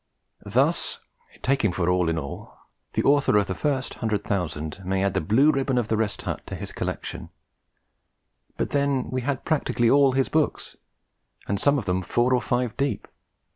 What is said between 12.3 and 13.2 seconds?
or five deep.